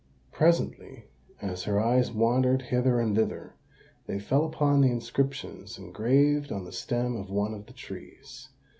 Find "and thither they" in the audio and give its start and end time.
2.99-4.17